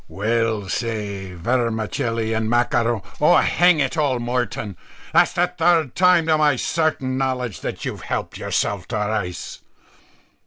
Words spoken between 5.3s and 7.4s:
the third time to my certain